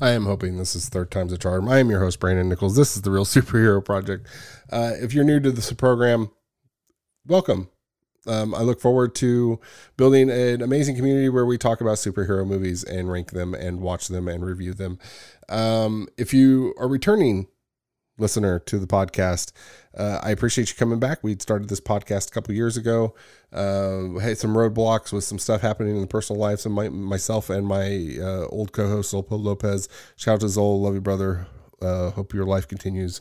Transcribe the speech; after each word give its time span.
I 0.00 0.10
am 0.10 0.26
hoping 0.26 0.58
this 0.58 0.76
is 0.76 0.88
third 0.88 1.10
time's 1.10 1.32
a 1.32 1.38
charm. 1.38 1.68
I 1.68 1.78
am 1.78 1.90
your 1.90 1.98
host, 1.98 2.20
Brandon 2.20 2.48
Nichols. 2.48 2.76
This 2.76 2.94
is 2.94 3.02
the 3.02 3.10
Reel 3.10 3.24
Superhero 3.24 3.84
Project. 3.84 4.28
Uh, 4.70 4.92
if 4.94 5.12
you're 5.12 5.24
new 5.24 5.40
to 5.40 5.50
this 5.50 5.72
program, 5.72 6.30
welcome. 7.26 7.68
Um, 8.24 8.54
I 8.54 8.60
look 8.60 8.80
forward 8.80 9.16
to 9.16 9.58
building 9.96 10.30
an 10.30 10.62
amazing 10.62 10.94
community 10.94 11.28
where 11.28 11.46
we 11.46 11.58
talk 11.58 11.80
about 11.80 11.96
superhero 11.96 12.46
movies 12.46 12.84
and 12.84 13.10
rank 13.10 13.32
them 13.32 13.54
and 13.54 13.80
watch 13.80 14.06
them 14.06 14.28
and 14.28 14.44
review 14.44 14.72
them. 14.72 15.00
Um, 15.48 16.06
if 16.16 16.32
you 16.32 16.74
are 16.78 16.86
returning 16.86 17.48
listener 18.18 18.58
to 18.60 18.78
the 18.78 18.86
podcast, 18.86 19.52
uh, 19.96 20.20
I 20.22 20.30
appreciate 20.30 20.68
you 20.68 20.76
coming 20.76 20.98
back. 20.98 21.22
We 21.22 21.36
started 21.38 21.68
this 21.68 21.80
podcast 21.80 22.28
a 22.28 22.32
couple 22.32 22.54
years 22.54 22.76
ago. 22.76 23.14
Uh, 23.52 24.18
had 24.18 24.38
some 24.38 24.54
roadblocks 24.54 25.12
with 25.12 25.24
some 25.24 25.38
stuff 25.38 25.60
happening 25.62 25.94
in 25.94 26.00
the 26.00 26.06
personal 26.06 26.40
lives 26.40 26.66
of 26.66 26.72
my, 26.72 26.88
myself 26.88 27.48
and 27.48 27.66
my 27.66 28.16
uh, 28.20 28.46
old 28.48 28.72
co-host 28.72 29.14
Zolpo 29.14 29.42
Lopez. 29.42 29.88
Shout 30.16 30.34
out 30.34 30.40
to 30.40 30.46
Zol, 30.46 30.80
love 30.82 30.94
you, 30.94 31.00
brother. 31.00 31.46
Uh, 31.80 32.10
hope 32.10 32.34
your 32.34 32.44
life 32.44 32.66
continues 32.66 33.20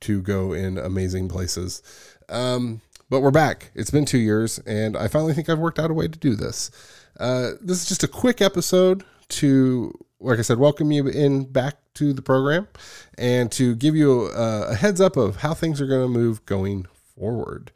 to 0.00 0.22
go 0.22 0.52
in 0.52 0.78
amazing 0.78 1.28
places. 1.28 1.82
Um, 2.28 2.80
but 3.10 3.20
we're 3.20 3.30
back. 3.30 3.70
It's 3.74 3.90
been 3.90 4.04
two 4.04 4.18
years, 4.18 4.58
and 4.60 4.96
I 4.96 5.08
finally 5.08 5.32
think 5.32 5.48
I've 5.48 5.58
worked 5.58 5.78
out 5.78 5.90
a 5.90 5.94
way 5.94 6.08
to 6.08 6.18
do 6.18 6.34
this. 6.34 6.70
Uh, 7.18 7.52
this 7.60 7.82
is 7.82 7.88
just 7.88 8.04
a 8.04 8.08
quick 8.08 8.40
episode 8.40 9.04
to, 9.28 9.92
like 10.20 10.38
I 10.38 10.42
said, 10.42 10.58
welcome 10.58 10.90
you 10.90 11.06
in 11.06 11.44
back 11.44 11.76
to 11.94 12.12
the 12.12 12.22
program 12.22 12.68
and 13.16 13.50
to 13.52 13.74
give 13.74 13.94
you 13.94 14.26
a, 14.30 14.70
a 14.70 14.74
heads 14.74 15.00
up 15.00 15.16
of 15.16 15.36
how 15.36 15.54
things 15.54 15.80
are 15.80 15.86
going 15.86 16.02
to 16.02 16.08
move 16.08 16.44
going 16.46 16.86
forward. 17.16 17.70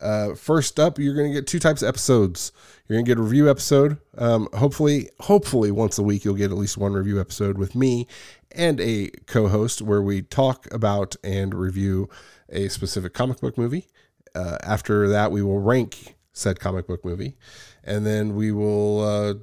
Uh, 0.00 0.34
first 0.34 0.80
up, 0.80 0.98
you're 0.98 1.14
going 1.14 1.32
to 1.32 1.34
get 1.34 1.46
two 1.46 1.60
types 1.60 1.82
of 1.82 1.88
episodes. 1.88 2.52
You're 2.88 2.96
going 2.96 3.04
to 3.04 3.10
get 3.10 3.18
a 3.18 3.22
review 3.22 3.48
episode. 3.48 3.98
Um, 4.18 4.48
hopefully, 4.54 5.08
hopefully 5.20 5.70
once 5.70 5.96
a 5.98 6.02
week 6.02 6.24
you'll 6.24 6.34
get 6.34 6.50
at 6.50 6.58
least 6.58 6.76
one 6.76 6.92
review 6.92 7.20
episode 7.20 7.58
with 7.58 7.74
me 7.74 8.06
and 8.52 8.80
a 8.80 9.10
co-host 9.26 9.80
where 9.80 10.02
we 10.02 10.22
talk 10.22 10.72
about 10.72 11.16
and 11.24 11.54
review 11.54 12.08
a 12.48 12.68
specific 12.68 13.14
comic 13.14 13.40
book 13.40 13.56
movie. 13.56 13.86
Uh, 14.34 14.58
after 14.62 15.08
that, 15.08 15.30
we 15.30 15.42
will 15.42 15.60
rank 15.60 16.16
said 16.34 16.58
comic 16.58 16.86
book 16.86 17.04
movie, 17.04 17.36
and 17.82 18.04
then 18.04 18.34
we 18.34 18.52
will. 18.52 19.00
Uh, 19.00 19.34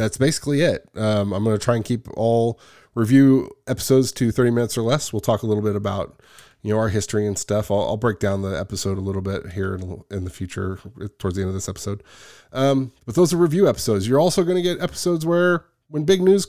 that's 0.00 0.16
basically 0.16 0.62
it. 0.62 0.88
Um, 0.94 1.32
I'm 1.32 1.44
going 1.44 1.56
to 1.56 1.64
try 1.64 1.76
and 1.76 1.84
keep 1.84 2.08
all 2.16 2.60
review 2.94 3.50
episodes 3.66 4.12
to 4.12 4.32
30 4.32 4.50
minutes 4.50 4.76
or 4.76 4.82
less. 4.82 5.12
We'll 5.12 5.20
talk 5.20 5.42
a 5.42 5.46
little 5.46 5.62
bit 5.62 5.76
about 5.76 6.20
you 6.62 6.72
know 6.72 6.78
our 6.78 6.88
history 6.88 7.26
and 7.26 7.38
stuff. 7.38 7.70
I'll, 7.70 7.82
I'll 7.82 7.96
break 7.96 8.18
down 8.18 8.42
the 8.42 8.58
episode 8.58 8.98
a 8.98 9.00
little 9.00 9.22
bit 9.22 9.52
here 9.52 9.74
in, 9.74 10.02
in, 10.10 10.24
the 10.24 10.30
future 10.30 10.78
towards 11.18 11.36
the 11.36 11.42
end 11.42 11.48
of 11.48 11.54
this 11.54 11.68
episode. 11.68 12.02
Um, 12.52 12.92
but 13.06 13.14
those 13.14 13.32
are 13.32 13.36
review 13.36 13.68
episodes. 13.68 14.08
You're 14.08 14.20
also 14.20 14.42
going 14.42 14.56
to 14.56 14.62
get 14.62 14.80
episodes 14.80 15.24
where 15.24 15.64
when 15.88 16.04
big 16.04 16.22
news 16.22 16.46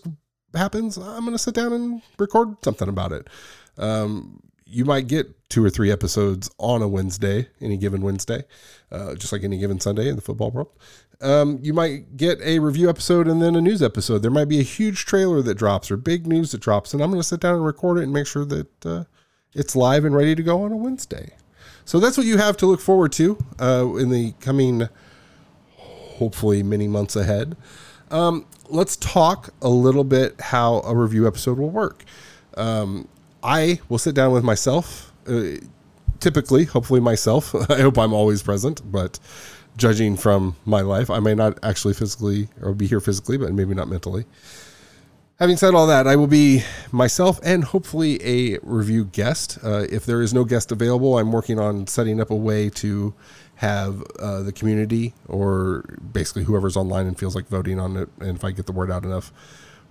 happens, 0.53 0.97
I'm 0.97 1.21
going 1.21 1.31
to 1.31 1.37
sit 1.37 1.55
down 1.55 1.73
and 1.73 2.01
record 2.17 2.55
something 2.63 2.89
about 2.89 3.11
it. 3.11 3.27
Um, 3.77 4.41
you 4.71 4.85
might 4.85 5.07
get 5.07 5.49
two 5.49 5.63
or 5.63 5.69
three 5.69 5.91
episodes 5.91 6.49
on 6.57 6.81
a 6.81 6.87
Wednesday, 6.87 7.47
any 7.59 7.77
given 7.77 8.01
Wednesday, 8.01 8.43
uh, 8.91 9.15
just 9.15 9.31
like 9.31 9.43
any 9.43 9.57
given 9.57 9.79
Sunday 9.79 10.07
in 10.07 10.15
the 10.15 10.21
football 10.21 10.51
world. 10.51 10.69
Um, 11.19 11.59
you 11.61 11.73
might 11.73 12.17
get 12.17 12.41
a 12.41 12.59
review 12.59 12.89
episode 12.89 13.27
and 13.27 13.41
then 13.41 13.55
a 13.55 13.61
news 13.61 13.83
episode. 13.83 14.19
There 14.19 14.31
might 14.31 14.45
be 14.45 14.59
a 14.59 14.63
huge 14.63 15.05
trailer 15.05 15.41
that 15.43 15.55
drops 15.55 15.91
or 15.91 15.97
big 15.97 16.25
news 16.25 16.51
that 16.51 16.61
drops, 16.61 16.93
and 16.93 17.03
I'm 17.03 17.11
going 17.11 17.21
to 17.21 17.27
sit 17.27 17.39
down 17.39 17.55
and 17.55 17.65
record 17.65 17.99
it 17.99 18.03
and 18.03 18.13
make 18.13 18.25
sure 18.25 18.45
that 18.45 18.85
uh, 18.85 19.03
it's 19.53 19.75
live 19.75 20.05
and 20.05 20.15
ready 20.15 20.33
to 20.33 20.41
go 20.41 20.63
on 20.63 20.71
a 20.71 20.77
Wednesday. 20.77 21.33
So 21.85 21.99
that's 21.99 22.17
what 22.17 22.25
you 22.25 22.37
have 22.37 22.57
to 22.57 22.65
look 22.65 22.79
forward 22.79 23.11
to 23.13 23.37
uh, 23.59 23.87
in 23.97 24.09
the 24.09 24.33
coming, 24.39 24.87
hopefully, 25.75 26.63
many 26.63 26.87
months 26.87 27.15
ahead. 27.15 27.55
Um, 28.09 28.45
let's 28.69 28.95
talk 28.95 29.53
a 29.61 29.69
little 29.69 30.03
bit 30.03 30.39
how 30.39 30.79
a 30.81 30.95
review 30.95 31.27
episode 31.27 31.59
will 31.59 31.69
work. 31.69 32.03
Um, 32.57 33.07
I 33.43 33.79
will 33.89 33.97
sit 33.97 34.15
down 34.15 34.31
with 34.31 34.43
myself, 34.43 35.11
uh, 35.27 35.57
typically, 36.19 36.65
hopefully 36.65 36.99
myself. 36.99 37.55
I 37.69 37.81
hope 37.81 37.97
I'm 37.97 38.13
always 38.13 38.43
present, 38.43 38.81
but 38.91 39.19
judging 39.77 40.17
from 40.17 40.55
my 40.65 40.81
life, 40.81 41.09
I 41.09 41.19
may 41.19 41.33
not 41.33 41.57
actually 41.63 41.93
physically 41.93 42.49
or 42.61 42.73
be 42.73 42.87
here 42.87 42.99
physically, 42.99 43.37
but 43.37 43.53
maybe 43.53 43.73
not 43.73 43.87
mentally. 43.87 44.25
Having 45.39 45.57
said 45.57 45.73
all 45.73 45.87
that, 45.87 46.05
I 46.05 46.15
will 46.15 46.27
be 46.27 46.63
myself 46.91 47.39
and 47.41 47.63
hopefully 47.63 48.19
a 48.23 48.59
review 48.61 49.05
guest. 49.05 49.57
Uh, 49.63 49.87
if 49.89 50.05
there 50.05 50.21
is 50.21 50.35
no 50.35 50.43
guest 50.43 50.71
available, 50.71 51.17
I'm 51.17 51.31
working 51.31 51.57
on 51.57 51.87
setting 51.87 52.21
up 52.21 52.29
a 52.29 52.35
way 52.35 52.69
to 52.69 53.15
have 53.55 54.03
uh, 54.19 54.43
the 54.43 54.51
community 54.51 55.15
or 55.27 55.83
basically 56.13 56.43
whoever's 56.43 56.77
online 56.77 57.07
and 57.07 57.17
feels 57.17 57.35
like 57.35 57.47
voting 57.47 57.79
on 57.79 57.97
it, 57.97 58.09
and 58.19 58.37
if 58.37 58.43
I 58.43 58.51
get 58.51 58.67
the 58.67 58.71
word 58.71 58.91
out 58.91 59.03
enough, 59.03 59.31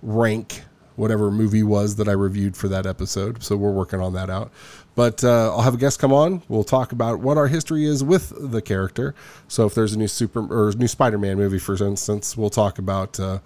rank 0.01 0.63
whatever 0.95 1.31
movie 1.31 1.63
was 1.63 1.95
that 1.95 2.07
I 2.07 2.11
reviewed 2.11 2.55
for 2.55 2.67
that 2.67 2.85
episode. 2.85 3.43
So 3.43 3.55
we're 3.55 3.71
working 3.71 3.99
on 3.99 4.13
that 4.13 4.29
out. 4.29 4.51
But 4.95 5.23
uh, 5.23 5.51
I'll 5.51 5.61
have 5.61 5.75
a 5.75 5.77
guest 5.77 5.99
come 5.99 6.11
on. 6.11 6.41
We'll 6.49 6.63
talk 6.63 6.91
about 6.91 7.19
what 7.19 7.37
our 7.37 7.47
history 7.47 7.85
is 7.85 8.03
with 8.03 8.33
the 8.51 8.61
character. 8.61 9.15
So 9.47 9.65
if 9.65 9.73
there's 9.73 9.93
a 9.93 9.97
new 9.97 10.07
super 10.07 10.41
or 10.41 10.71
new 10.73 10.87
Spider-Man 10.87 11.37
movie, 11.37 11.59
for 11.59 11.73
instance, 11.83 12.35
we'll 12.35 12.49
talk 12.49 12.77
about 12.77 13.19
uh, 13.19 13.39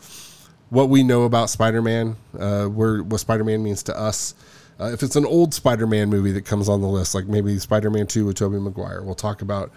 what 0.70 0.90
we 0.90 1.04
know 1.04 1.24
about 1.24 1.50
Spider-Man, 1.50 2.16
uh, 2.38 2.66
where 2.66 3.04
what 3.04 3.20
Spider-Man 3.20 3.64
means 3.64 3.84
to 3.84 3.98
us. 3.98 4.34
Uh, 4.80 4.92
if 4.92 5.04
it's 5.04 5.16
an 5.16 5.26
old 5.26 5.54
Spider-Man 5.54 6.10
movie 6.10 6.32
that 6.32 6.46
comes 6.46 6.68
on 6.68 6.82
the 6.82 6.88
list, 6.88 7.16
like 7.16 7.28
maybe 7.28 7.58
Spider-Man 7.60 8.08
2 8.08 8.26
with 8.26 8.36
Tobey 8.38 8.60
Maguire, 8.60 9.02
we'll 9.04 9.16
talk 9.16 9.42
about 9.42 9.72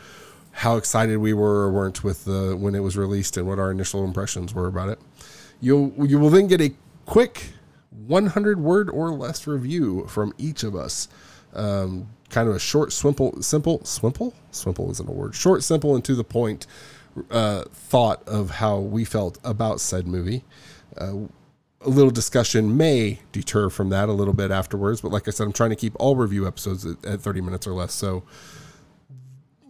how 0.52 0.76
excited 0.76 1.18
we 1.18 1.32
were 1.32 1.66
or 1.66 1.70
weren't 1.70 2.02
with 2.02 2.24
the 2.24 2.56
when 2.58 2.74
it 2.74 2.80
was 2.80 2.96
released 2.96 3.36
and 3.36 3.46
what 3.46 3.60
our 3.60 3.70
initial 3.70 4.04
impressions 4.04 4.52
were 4.52 4.66
about 4.66 4.88
it. 4.88 4.98
You'll 5.60 5.92
you 6.06 6.18
will 6.18 6.30
then 6.30 6.48
get 6.48 6.60
a 6.60 6.72
quick 7.06 7.52
100 8.06 8.60
word 8.60 8.90
or 8.90 9.10
less 9.10 9.46
review 9.46 10.06
from 10.08 10.32
each 10.38 10.62
of 10.62 10.74
us. 10.74 11.08
Um, 11.54 12.08
kind 12.30 12.48
of 12.48 12.54
a 12.54 12.58
short, 12.58 12.92
simple, 12.92 13.40
simple, 13.42 13.84
simple, 13.84 14.34
simple 14.50 14.90
isn't 14.90 15.08
a 15.08 15.12
word. 15.12 15.34
Short, 15.34 15.64
simple, 15.64 15.94
and 15.94 16.04
to 16.04 16.14
the 16.14 16.24
point 16.24 16.66
uh, 17.30 17.64
thought 17.72 18.26
of 18.28 18.50
how 18.50 18.78
we 18.78 19.04
felt 19.04 19.38
about 19.44 19.80
said 19.80 20.06
movie. 20.06 20.44
Uh, 20.96 21.14
a 21.80 21.88
little 21.88 22.10
discussion 22.10 22.76
may 22.76 23.20
deter 23.30 23.70
from 23.70 23.88
that 23.90 24.08
a 24.08 24.12
little 24.12 24.34
bit 24.34 24.50
afterwards, 24.50 25.00
but 25.00 25.12
like 25.12 25.28
I 25.28 25.30
said, 25.30 25.44
I'm 25.44 25.52
trying 25.52 25.70
to 25.70 25.76
keep 25.76 25.94
all 25.98 26.16
review 26.16 26.46
episodes 26.46 26.84
at, 26.84 27.04
at 27.04 27.20
30 27.20 27.40
minutes 27.40 27.66
or 27.66 27.72
less, 27.72 27.92
so 27.92 28.24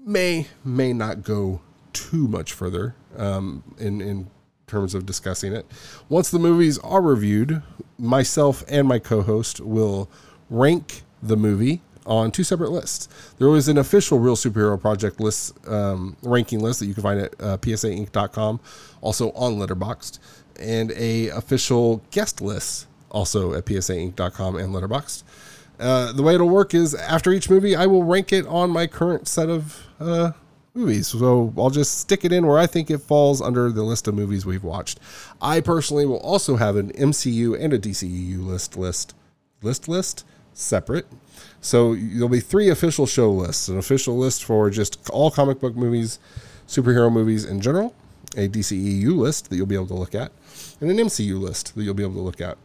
may 0.05 0.47
may 0.65 0.95
not 0.95 1.23
go 1.23 1.61
too 1.93 2.27
much 2.27 2.53
further 2.53 2.95
um, 3.17 3.63
in 3.79 4.01
in 4.01 4.31
terms 4.69 4.95
of 4.95 5.07
discussing 5.07 5.53
it. 5.53 5.67
Once 6.09 6.31
the 6.31 6.39
movies 6.39 6.79
are 6.79 7.03
reviewed, 7.03 7.63
myself 7.99 8.63
and 8.69 8.87
my 8.87 8.99
co-host 8.99 9.61
will 9.61 10.09
rank 10.49 11.03
the 11.23 11.37
movie 11.37 11.81
on 12.07 12.31
two 12.31 12.45
separate 12.45 12.71
lists. 12.71 13.09
There 13.39 13.55
is 13.55 13.69
an 13.69 13.77
official 13.77 14.19
Reel 14.19 14.37
Superhero 14.37 14.81
Project 14.81 15.21
list 15.21 15.55
um, 15.69 16.17
ranking 16.23 16.61
list 16.61 16.81
that 16.81 16.87
you 16.87 16.95
can 16.95 17.03
find 17.03 17.21
at 17.21 17.35
uh, 17.41 17.57
psaink.com, 17.59 18.61
also 19.01 19.31
on 19.33 19.57
Letterboxd, 19.57 20.19
and 20.59 20.91
a 20.93 21.29
official 21.29 22.03
guest 22.11 22.41
list 22.41 22.87
also 23.11 23.55
at 23.55 23.65
psaink.com 23.65 24.57
and 24.57 24.75
Letterboxd. 24.75 25.23
Uh, 25.79 26.13
the 26.13 26.23
way 26.23 26.35
it'll 26.35 26.49
work 26.49 26.75
is 26.75 26.95
after 26.95 27.31
each 27.31 27.49
movie, 27.49 27.77
I 27.77 27.87
will 27.87 28.03
rank 28.03 28.33
it 28.33 28.47
on 28.47 28.71
my 28.71 28.87
current 28.87 29.29
set 29.29 29.49
of 29.49 29.87
uh, 30.01 30.33
movies. 30.79 31.09
So 31.09 31.53
I'll 31.59 31.71
just 31.71 31.99
stick 31.99 32.25
it 32.25 32.33
in 32.33 32.47
where 32.47 32.59
I 32.59 32.67
think 32.67 32.91
it 32.91 32.99
falls 32.99 33.43
under 33.43 33.71
the 33.71 33.83
list 33.83 34.09
of 34.09 34.15
movies 34.15 34.47
we've 34.47 34.65
watched. 34.65 35.01
I 35.43 35.61
personally 35.61 36.07
will 36.07 36.21
also 36.21 36.57
have 36.57 36.77
an 36.77 36.93
MCU 36.93 37.59
and 37.59 37.73
a 37.73 37.79
DCEU 37.79 38.45
list 38.45 38.77
list 38.77 39.15
list 39.63 39.89
list 39.89 40.25
separate. 40.53 41.07
So 41.61 41.95
there'll 41.95 42.29
be 42.29 42.41
three 42.41 42.69
official 42.69 43.07
show 43.07 43.31
lists: 43.31 43.69
an 43.69 43.79
official 43.79 44.17
list 44.17 44.45
for 44.45 44.71
just 44.71 45.11
all 45.11 45.31
comic 45.31 45.61
book 45.61 45.75
movies, 45.75 46.19
superhero 46.67 47.13
movies 47.13 47.45
in 47.45 47.61
general, 47.61 47.95
a 48.37 48.49
DCEU 48.49 49.17
list 49.17 49.51
that 49.51 49.57
you'll 49.57 49.67
be 49.67 49.75
able 49.75 49.87
to 49.89 49.95
look 49.95 50.15
at, 50.15 50.33
and 50.81 50.91
an 50.91 50.97
MCU 50.97 51.41
list 51.41 51.75
that 51.75 51.83
you'll 51.83 51.95
be 51.95 52.05
able 52.05 52.15
to 52.15 52.21
look 52.21 52.41
at. 52.41 52.57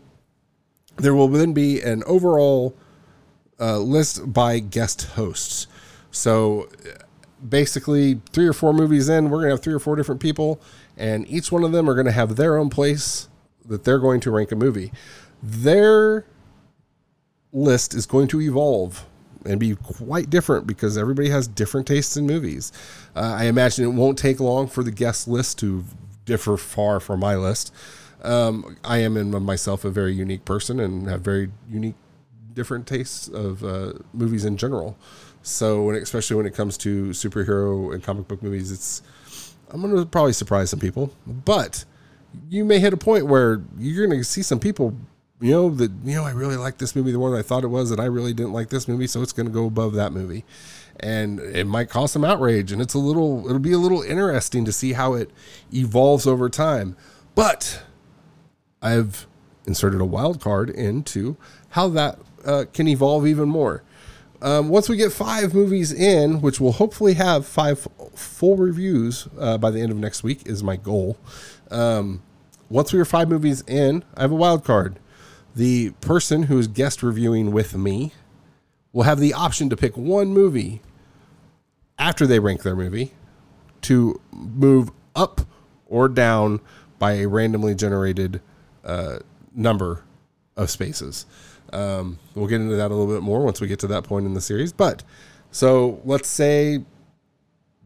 There 0.98 1.16
will 1.16 1.28
then 1.28 1.54
be 1.54 1.82
an 1.82 2.04
overall 2.06 2.76
uh, 3.60 3.80
list 3.80 4.32
by 4.32 4.60
guest 4.60 5.04
hosts. 5.14 5.68
So 6.12 6.70
basically 7.48 8.22
three 8.32 8.48
or 8.48 8.54
four 8.54 8.74
movies 8.74 9.10
in, 9.10 9.30
we're 9.30 9.40
going 9.40 9.50
to 9.50 9.56
have 9.56 9.64
three 9.64 9.74
or 9.74 9.80
four 9.80 9.96
different 9.96 10.22
people, 10.22 10.62
and 10.98 11.28
each 11.28 11.52
one 11.52 11.64
of 11.64 11.72
them 11.72 11.90
are 11.90 11.94
going 11.94 12.06
to 12.06 12.12
have 12.12 12.36
their 12.36 12.58
own 12.58 12.70
place 12.70 13.28
that 13.66 13.84
they're 13.84 14.00
going 14.00 14.20
to 14.22 14.32
rank 14.32 14.52
a 14.52 14.56
movie. 14.56 14.92
Their 15.42 16.26
list 17.52 17.94
is 17.94 18.06
going 18.06 18.28
to 18.30 18.42
evolve 18.42 19.06
and 19.46 19.60
be 19.60 19.76
quite 19.76 20.30
different 20.30 20.66
because 20.66 20.98
everybody 20.98 21.30
has 21.30 21.48
different 21.48 21.88
tastes 21.88 22.18
in 22.18 22.26
movies. 22.26 22.72
Uh, 23.16 23.36
I 23.40 23.46
imagine 23.46 23.86
it 23.86 23.90
won't 23.90 24.18
take 24.18 24.40
long 24.40 24.68
for 24.68 24.84
the 24.84 24.92
guest 24.92 25.28
list 25.28 25.60
to 25.60 25.84
differ 26.26 26.58
far 26.58 27.00
from 27.00 27.20
my 27.20 27.36
list. 27.36 27.74
Um, 28.24 28.78
I 28.84 29.00
am 29.00 29.18
in 29.18 29.32
myself 29.44 29.84
a 29.84 29.90
very 29.90 30.14
unique 30.14 30.46
person 30.46 30.80
and 30.80 31.08
have 31.10 31.22
very 31.22 31.52
unique, 31.70 31.96
different 32.54 32.88
tastes 32.88 33.28
of 33.28 33.64
uh, 33.64 33.94
movies 34.14 34.46
in 34.46 34.58
general. 34.58 34.98
So, 35.42 35.84
when, 35.84 35.96
especially 35.96 36.38
when 36.38 36.46
it 36.46 36.54
comes 36.54 36.78
to 36.80 37.10
superhero 37.10 37.94
and 37.94 38.04
comic 38.04 38.28
book 38.28 38.42
movies, 38.42 38.72
it's 38.72 39.02
I'm 39.72 39.82
going 39.82 39.96
to 39.96 40.06
probably 40.06 40.34
surprise 40.34 40.70
some 40.70 40.80
people, 40.80 41.14
but 41.26 41.86
you 42.50 42.64
may 42.66 42.80
hit 42.80 42.94
a 42.94 42.98
point 42.98 43.28
where 43.28 43.62
you're 43.78 44.08
going 44.08 44.20
to 44.20 44.24
see 44.24 44.42
some 44.42 44.60
people 44.60 44.96
you 45.44 45.52
know 45.52 45.70
that 45.70 45.92
you 46.06 46.16
know 46.16 46.24
I 46.24 46.32
really 46.32 46.56
like 46.56 46.78
this 46.78 46.96
movie 46.96 47.12
the 47.12 47.18
more 47.18 47.30
than 47.30 47.40
I 47.40 47.42
thought 47.42 47.66
it 47.66 47.68
was, 47.68 47.92
and 47.92 48.00
I 48.00 48.06
really 48.06 48.34
didn't 48.34 48.54
like 48.54 48.70
this 48.70 48.88
movie, 48.88 49.08
so 49.08 49.22
it's 49.22 49.34
going 49.34 49.46
to 49.46 49.52
go 49.52 49.66
above 49.66 49.94
that 49.94 50.14
movie, 50.14 50.46
and 51.02 51.40
it 51.40 51.68
might 51.68 51.90
cause 51.90 52.14
some 52.14 52.24
outrage, 52.24 52.72
and 52.72 52.82
it's 52.82 52.94
a 52.94 53.00
little 53.00 53.46
it'll 53.46 53.60
be 53.60 53.74
a 53.74 53.78
little 53.78 54.02
interesting 54.02 54.64
to 54.64 54.72
see 54.72 54.94
how 54.94 55.16
it 55.16 55.32
evolves 55.74 56.26
over 56.26 56.50
time, 56.50 56.96
but 57.36 57.84
I've 58.82 59.28
inserted 59.66 60.00
a 60.00 60.06
wild 60.06 60.40
card 60.40 60.70
into 60.70 61.36
how 61.70 61.90
that 61.90 62.20
uh, 62.46 62.66
can 62.74 62.88
evolve 62.88 63.28
even 63.28 63.50
more. 63.50 63.84
Um, 64.42 64.68
once 64.68 64.90
we 64.90 64.98
get 64.98 65.14
five 65.14 65.54
movies 65.54 65.94
in, 65.94 66.42
which 66.42 66.60
we'll 66.60 66.74
hopefully 66.74 67.14
have 67.14 67.46
five 67.46 67.88
full 68.14 68.58
reviews 68.58 69.28
uh, 69.40 69.58
by 69.58 69.72
the 69.72 69.80
end 69.80 69.92
of 69.92 69.98
next 69.98 70.22
week, 70.22 70.46
is 70.46 70.62
my 70.62 70.76
goal. 70.76 71.18
Um, 71.72 72.22
once 72.70 72.92
we 72.92 73.00
are 73.00 73.06
five 73.06 73.30
movies 73.30 73.64
in, 73.68 74.04
I 74.18 74.22
have 74.22 74.32
a 74.32 74.36
wild 74.36 74.66
card. 74.66 75.00
The 75.56 75.92
person 76.02 76.44
who 76.44 76.58
is 76.60 76.68
guest 76.68 77.02
reviewing 77.04 77.52
with 77.52 77.76
me 77.76 78.12
will 78.92 79.04
have 79.04 79.20
the 79.20 79.34
option 79.34 79.70
to 79.70 79.78
pick 79.78 79.96
one 79.96 80.30
movie 80.30 80.82
after 81.98 82.28
they 82.28 82.40
rank 82.40 82.64
their 82.64 82.76
movie 82.76 83.14
to 83.84 84.20
move 84.32 84.92
up 85.16 85.42
or 85.86 86.10
down 86.10 86.60
by 87.00 87.14
a 87.14 87.28
randomly 87.28 87.76
generated 87.76 88.42
uh, 88.84 89.20
number 89.56 90.04
of 90.58 90.70
spaces. 90.70 91.26
Um, 91.74 92.20
we'll 92.36 92.48
get 92.48 92.62
into 92.62 92.76
that 92.76 92.92
a 92.92 92.94
little 92.96 93.14
bit 93.14 93.24
more 93.24 93.42
once 93.42 93.60
we 93.60 93.68
get 93.68 93.80
to 93.80 93.88
that 93.88 94.04
point 94.04 94.26
in 94.26 94.34
the 94.34 94.42
series. 94.42 94.72
But 94.72 95.04
so 95.52 96.02
let's 96.06 96.30
say 96.30 96.84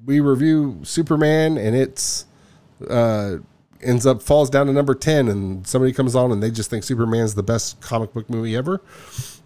we 0.06 0.19
review 0.19 0.80
Superman 0.84 1.57
and 1.57 1.75
it's 1.75 2.25
uh, 2.89 3.38
ends 3.81 4.06
up 4.06 4.22
falls 4.22 4.50
down 4.50 4.68
to 4.68 4.74
number 4.74 4.95
10 4.95 5.28
and 5.28 5.68
somebody 5.68 5.94
comes 5.94 6.16
on 6.16 6.31
and 6.31 6.42
they 6.42 6.51
just 6.51 6.69
think 6.69 6.84
Superman's 6.84 7.36
the 7.36 7.44
best 7.44 7.80
comic 7.81 8.13
book 8.13 8.30
movie 8.30 8.56
ever. 8.56 8.81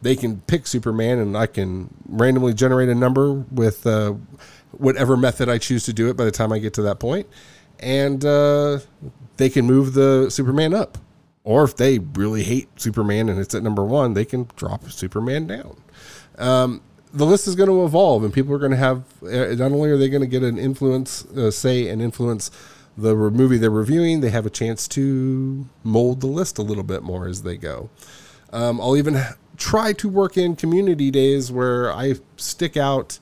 They 0.01 0.15
can 0.15 0.41
pick 0.41 0.67
Superman 0.67 1.19
and 1.19 1.37
I 1.37 1.47
can 1.47 1.93
randomly 2.07 2.53
generate 2.53 2.89
a 2.89 2.95
number 2.95 3.33
with 3.33 3.85
uh, 3.85 4.13
whatever 4.71 5.17
method 5.17 5.49
I 5.49 5.57
choose 5.57 5.85
to 5.85 5.93
do 5.93 6.09
it 6.09 6.17
by 6.17 6.25
the 6.25 6.31
time 6.31 6.51
I 6.51 6.59
get 6.59 6.73
to 6.75 6.81
that. 6.83 7.25
And 7.79 8.23
uh, 8.23 8.79
they 9.37 9.49
can 9.49 9.65
move 9.65 9.93
the 9.93 10.29
Superman 10.29 10.73
up 10.73 10.97
or 11.43 11.63
if 11.63 11.75
they 11.75 11.99
really 11.99 12.43
hate 12.43 12.69
Superman 12.79 13.29
and 13.29 13.39
it's 13.39 13.55
at 13.55 13.63
number 13.63 13.83
one, 13.83 14.13
they 14.13 14.25
can 14.25 14.47
drop 14.55 14.89
Superman 14.89 15.47
down. 15.47 15.81
Um, 16.37 16.81
the 17.13 17.25
list 17.25 17.47
is 17.47 17.55
going 17.55 17.69
to 17.69 17.83
evolve, 17.83 18.23
and 18.23 18.33
people 18.33 18.53
are 18.53 18.59
going 18.59 18.71
to 18.71 18.77
have 18.77 19.03
uh, 19.23 19.55
not 19.55 19.71
only 19.71 19.89
are 19.89 19.97
they 19.97 20.09
going 20.09 20.21
to 20.21 20.27
get 20.27 20.43
an 20.43 20.57
influence, 20.57 21.25
uh, 21.25 21.51
say, 21.51 21.89
and 21.89 22.01
influence 22.01 22.51
the 22.97 23.15
movie 23.15 23.57
they're 23.57 23.69
reviewing, 23.69 24.21
they 24.21 24.29
have 24.29 24.45
a 24.45 24.49
chance 24.49 24.87
to 24.89 25.65
mold 25.83 26.21
the 26.21 26.27
list 26.27 26.57
a 26.57 26.61
little 26.61 26.83
bit 26.83 27.03
more 27.03 27.27
as 27.27 27.43
they 27.43 27.57
go. 27.57 27.89
Um, 28.53 28.79
I'll 28.81 28.97
even 28.97 29.21
try 29.57 29.93
to 29.93 30.09
work 30.09 30.37
in 30.37 30.55
community 30.55 31.11
days 31.11 31.51
where 31.51 31.91
I 31.91 32.15
stick 32.35 32.75
out 32.75 33.19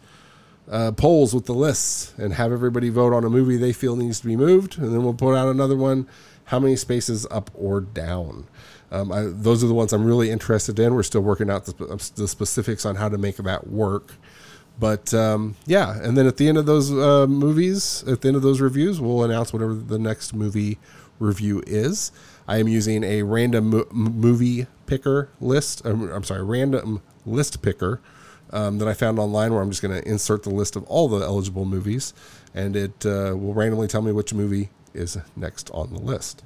uh, 0.69 0.91
polls 0.91 1.33
with 1.33 1.45
the 1.45 1.53
lists 1.53 2.13
and 2.17 2.33
have 2.33 2.51
everybody 2.51 2.89
vote 2.89 3.13
on 3.13 3.23
a 3.23 3.29
movie 3.29 3.57
they 3.57 3.73
feel 3.73 3.95
needs 3.95 4.19
to 4.19 4.27
be 4.27 4.35
moved, 4.35 4.77
and 4.77 4.93
then 4.93 5.03
we'll 5.03 5.13
put 5.13 5.35
out 5.35 5.49
another 5.49 5.75
one 5.75 6.07
how 6.45 6.59
many 6.59 6.75
spaces 6.75 7.27
up 7.29 7.51
or 7.53 7.79
down. 7.79 8.47
Um, 8.91 9.11
I, 9.11 9.21
those 9.27 9.63
are 9.63 9.67
the 9.67 9.73
ones 9.73 9.93
I'm 9.93 10.03
really 10.03 10.31
interested 10.31 10.79
in. 10.79 10.95
We're 10.95 11.03
still 11.03 11.21
working 11.21 11.49
out 11.49 11.65
the, 11.65 12.11
the 12.15 12.27
specifics 12.27 12.85
on 12.85 12.95
how 12.95 13.09
to 13.09 13.17
make 13.17 13.37
that 13.37 13.67
work. 13.67 14.13
But 14.79 15.13
um, 15.13 15.55
yeah, 15.65 15.99
and 16.01 16.17
then 16.17 16.25
at 16.25 16.37
the 16.37 16.47
end 16.47 16.57
of 16.57 16.65
those 16.65 16.91
uh, 16.91 17.27
movies, 17.27 18.03
at 18.07 18.21
the 18.21 18.29
end 18.29 18.37
of 18.37 18.43
those 18.43 18.61
reviews, 18.61 18.99
we'll 18.99 19.23
announce 19.23 19.51
whatever 19.51 19.73
the 19.73 19.99
next 19.99 20.33
movie 20.33 20.79
review 21.19 21.61
is. 21.67 22.11
I 22.47 22.57
am 22.57 22.67
using 22.67 23.03
a 23.03 23.23
random 23.23 23.69
mo- 23.69 23.87
movie 23.91 24.67
picker 24.87 25.29
list. 25.39 25.85
Um, 25.85 26.09
I'm 26.09 26.23
sorry, 26.23 26.43
random 26.43 27.01
list 27.25 27.61
picker 27.61 28.01
um, 28.51 28.77
that 28.79 28.87
I 28.87 28.93
found 28.93 29.19
online 29.19 29.53
where 29.53 29.61
I'm 29.61 29.69
just 29.69 29.81
going 29.81 30.01
to 30.01 30.07
insert 30.07 30.43
the 30.43 30.49
list 30.49 30.75
of 30.75 30.83
all 30.85 31.07
the 31.07 31.25
eligible 31.25 31.65
movies, 31.65 32.13
and 32.53 32.75
it 32.75 33.05
uh, 33.05 33.35
will 33.37 33.53
randomly 33.53 33.87
tell 33.87 34.01
me 34.01 34.11
which 34.11 34.33
movie 34.33 34.69
is 34.93 35.17
next 35.35 35.69
on 35.71 35.93
the 35.93 35.99
list. 35.99 36.43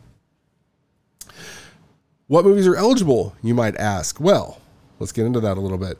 What 2.27 2.45
movies 2.45 2.67
are 2.67 2.75
eligible, 2.75 3.35
you 3.41 3.53
might 3.53 3.75
ask? 3.77 4.19
Well, 4.19 4.61
let's 4.99 5.11
get 5.11 5.25
into 5.25 5.39
that 5.41 5.57
a 5.57 5.61
little 5.61 5.77
bit. 5.77 5.97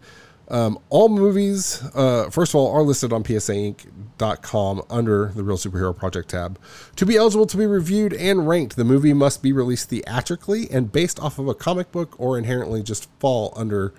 Um, 0.49 0.77
all 0.89 1.09
movies, 1.09 1.81
uh, 1.95 2.29
first 2.29 2.51
of 2.51 2.55
all, 2.55 2.71
are 2.73 2.81
listed 2.81 3.13
on 3.13 3.23
psaink.com 3.23 4.83
under 4.89 5.31
the 5.35 5.43
Reel 5.43 5.57
Superhero 5.57 5.95
Project 5.95 6.29
tab. 6.29 6.59
To 6.97 7.05
be 7.05 7.15
eligible 7.15 7.45
to 7.47 7.57
be 7.57 7.65
reviewed 7.65 8.13
and 8.13 8.47
ranked, 8.47 8.75
the 8.75 8.83
movie 8.83 9.13
must 9.13 9.41
be 9.41 9.53
released 9.53 9.89
theatrically 9.89 10.69
and 10.69 10.91
based 10.91 11.19
off 11.19 11.39
of 11.39 11.47
a 11.47 11.55
comic 11.55 11.91
book 11.91 12.15
or 12.19 12.37
inherently 12.37 12.83
just 12.83 13.09
fall 13.19 13.53
under 13.55 13.93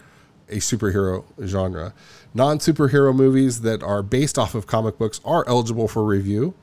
a 0.48 0.56
superhero 0.56 1.24
genre. 1.44 1.94
Non 2.34 2.58
superhero 2.58 3.14
movies 3.14 3.62
that 3.62 3.82
are 3.82 4.02
based 4.02 4.38
off 4.38 4.54
of 4.54 4.66
comic 4.66 4.98
books 4.98 5.20
are 5.24 5.46
eligible 5.48 5.88
for 5.88 6.04
review. 6.04 6.54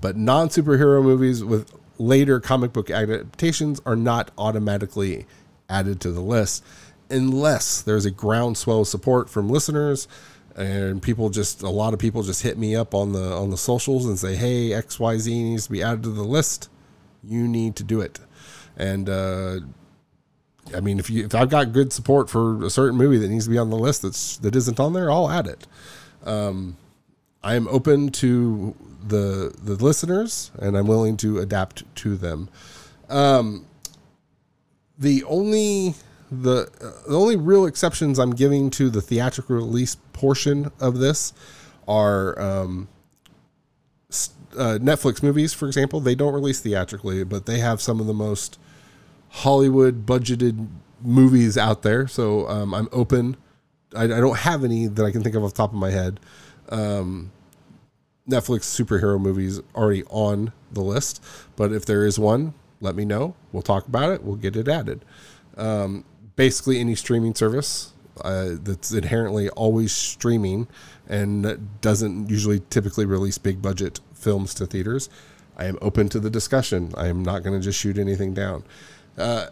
But 0.00 0.16
non 0.16 0.48
superhero 0.48 1.02
movies 1.02 1.44
with 1.44 1.72
later 1.98 2.40
comic 2.40 2.72
book 2.72 2.90
adaptations 2.90 3.80
are 3.84 3.96
not 3.96 4.30
automatically 4.38 5.26
added 5.68 6.00
to 6.00 6.12
the 6.12 6.20
list 6.20 6.64
unless 7.10 7.82
there's 7.82 8.04
a 8.04 8.10
groundswell 8.10 8.80
of 8.82 8.88
support 8.88 9.28
from 9.28 9.48
listeners 9.48 10.06
and 10.56 11.02
people 11.02 11.30
just 11.30 11.62
a 11.62 11.68
lot 11.68 11.92
of 11.92 11.98
people 11.98 12.22
just 12.22 12.42
hit 12.42 12.58
me 12.58 12.74
up 12.74 12.94
on 12.94 13.12
the 13.12 13.32
on 13.32 13.50
the 13.50 13.56
socials 13.56 14.06
and 14.06 14.18
say 14.18 14.36
hey 14.36 14.70
xyz 14.70 15.26
needs 15.26 15.66
to 15.66 15.72
be 15.72 15.82
added 15.82 16.02
to 16.02 16.10
the 16.10 16.22
list 16.22 16.68
you 17.22 17.46
need 17.48 17.74
to 17.76 17.82
do 17.82 18.00
it 18.00 18.18
and 18.76 19.08
uh, 19.08 19.58
i 20.74 20.80
mean 20.80 20.98
if 20.98 21.10
you 21.10 21.24
if 21.24 21.34
i've 21.34 21.50
got 21.50 21.72
good 21.72 21.92
support 21.92 22.28
for 22.30 22.64
a 22.64 22.70
certain 22.70 22.96
movie 22.98 23.18
that 23.18 23.28
needs 23.28 23.44
to 23.44 23.50
be 23.50 23.58
on 23.58 23.70
the 23.70 23.76
list 23.76 24.02
that's 24.02 24.36
that 24.38 24.54
isn't 24.54 24.78
on 24.80 24.92
there 24.92 25.10
i'll 25.10 25.30
add 25.30 25.46
it 25.46 25.66
um, 26.24 26.76
i 27.42 27.54
am 27.54 27.68
open 27.68 28.10
to 28.10 28.74
the 29.06 29.54
the 29.62 29.74
listeners, 29.74 30.50
and 30.58 30.76
I'm 30.76 30.86
willing 30.86 31.16
to 31.18 31.38
adapt 31.38 31.82
to 31.96 32.16
them. 32.16 32.48
Um, 33.08 33.66
the 34.98 35.24
only 35.24 35.94
the 36.30 36.68
uh, 36.80 37.08
the 37.08 37.18
only 37.18 37.36
real 37.36 37.66
exceptions 37.66 38.18
I'm 38.18 38.34
giving 38.34 38.70
to 38.70 38.90
the 38.90 39.00
theatrical 39.00 39.56
release 39.56 39.96
portion 40.12 40.70
of 40.80 40.98
this 40.98 41.32
are 41.86 42.38
um, 42.38 42.88
uh, 44.56 44.78
Netflix 44.80 45.22
movies, 45.22 45.54
for 45.54 45.66
example. 45.66 46.00
They 46.00 46.14
don't 46.14 46.34
release 46.34 46.60
theatrically, 46.60 47.24
but 47.24 47.46
they 47.46 47.58
have 47.60 47.80
some 47.80 48.00
of 48.00 48.06
the 48.06 48.14
most 48.14 48.58
Hollywood 49.30 50.06
budgeted 50.06 50.68
movies 51.02 51.56
out 51.56 51.82
there. 51.82 52.06
So 52.08 52.48
um, 52.48 52.74
I'm 52.74 52.88
open. 52.92 53.36
I, 53.94 54.04
I, 54.04 54.06
don't 54.06 54.38
have 54.38 54.64
any 54.64 54.86
that 54.86 55.04
I 55.04 55.10
can 55.10 55.22
think 55.22 55.34
of 55.34 55.44
off 55.44 55.52
the 55.52 55.56
top 55.56 55.72
of 55.72 55.78
my 55.78 55.90
head. 55.90 56.20
Um, 56.68 57.32
Netflix 58.28 58.60
superhero 58.64 59.18
movies 59.18 59.60
already 59.74 60.04
on 60.04 60.52
the 60.70 60.82
list, 60.82 61.24
but 61.56 61.72
if 61.72 61.86
there 61.86 62.04
is 62.04 62.18
one, 62.18 62.52
let 62.80 62.94
me 62.94 63.04
know. 63.04 63.34
We'll 63.52 63.62
talk 63.62 63.86
about 63.86 64.10
it. 64.12 64.22
We'll 64.22 64.36
get 64.36 64.54
it 64.54 64.68
added. 64.68 65.04
Um, 65.56 66.04
basically, 66.36 66.78
any 66.78 66.94
streaming 66.94 67.34
service 67.34 67.94
uh, 68.22 68.50
that's 68.60 68.92
inherently 68.92 69.48
always 69.50 69.92
streaming 69.92 70.68
and 71.08 71.80
doesn't 71.80 72.28
usually 72.28 72.60
typically 72.70 73.06
release 73.06 73.38
big 73.38 73.62
budget 73.62 74.00
films 74.12 74.52
to 74.54 74.66
theaters, 74.66 75.08
I 75.56 75.64
am 75.64 75.78
open 75.80 76.08
to 76.10 76.20
the 76.20 76.30
discussion. 76.30 76.92
I 76.96 77.08
am 77.08 77.24
not 77.24 77.42
going 77.42 77.58
to 77.58 77.64
just 77.64 77.80
shoot 77.80 77.98
anything 77.98 78.34
down. 78.34 78.64
Uh, 79.18 79.48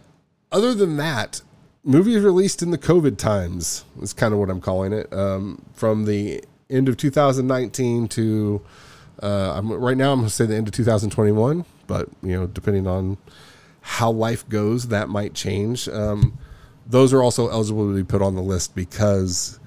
other 0.52 0.74
than 0.74 0.96
that, 0.96 1.42
movies 1.84 2.22
released 2.22 2.62
in 2.62 2.70
the 2.70 2.78
COVID 2.78 3.18
times 3.18 3.84
is 4.00 4.12
kind 4.12 4.32
of 4.32 4.40
what 4.40 4.50
I'm 4.50 4.60
calling 4.60 4.92
it. 4.92 5.12
Um, 5.12 5.62
from 5.74 6.04
the 6.04 6.44
end 6.70 6.88
of 6.88 6.96
2019 6.96 8.08
to 8.08 8.62
uh, 9.22 9.60
right 9.64 9.96
now. 9.96 10.12
I'm 10.12 10.18
going 10.18 10.28
to 10.28 10.34
say 10.34 10.46
the 10.46 10.56
end 10.56 10.68
of 10.68 10.74
2021, 10.74 11.64
but 11.86 12.08
you 12.22 12.32
know, 12.38 12.46
depending 12.46 12.86
on 12.86 13.16
how 13.80 14.10
life 14.10 14.48
goes, 14.48 14.88
that 14.88 15.08
might 15.08 15.34
change. 15.34 15.88
Um, 15.88 16.38
those 16.86 17.12
are 17.12 17.22
also 17.22 17.48
eligible 17.48 17.88
to 17.88 17.94
be 17.94 18.04
put 18.04 18.22
on 18.22 18.34
the 18.34 18.42
list 18.42 18.74
because 18.74 19.58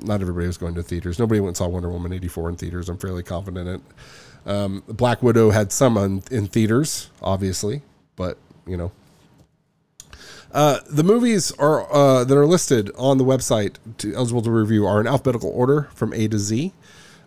not 0.00 0.20
everybody 0.20 0.46
was 0.46 0.58
going 0.58 0.74
to 0.74 0.82
theaters. 0.82 1.18
Nobody 1.18 1.40
went 1.40 1.48
and 1.48 1.56
saw 1.56 1.68
Wonder 1.68 1.90
Woman 1.90 2.12
84 2.12 2.50
in 2.50 2.56
theaters. 2.56 2.88
I'm 2.88 2.98
fairly 2.98 3.22
confident 3.22 3.68
it. 3.68 4.50
Um, 4.50 4.82
Black 4.86 5.22
Widow 5.22 5.50
had 5.50 5.72
some 5.72 5.96
in, 5.96 6.22
in 6.30 6.46
theaters, 6.46 7.10
obviously, 7.20 7.82
but 8.14 8.38
you 8.66 8.76
know, 8.76 8.92
uh, 10.56 10.80
the 10.88 11.04
movies 11.04 11.52
are 11.58 11.86
uh, 11.92 12.24
that 12.24 12.34
are 12.34 12.46
listed 12.46 12.90
on 12.96 13.18
the 13.18 13.24
website 13.24 13.74
to, 13.98 14.14
eligible 14.14 14.40
to 14.40 14.50
review 14.50 14.86
are 14.86 15.02
in 15.02 15.06
alphabetical 15.06 15.50
order 15.50 15.90
from 15.94 16.14
A 16.14 16.28
to 16.28 16.38
Z. 16.38 16.72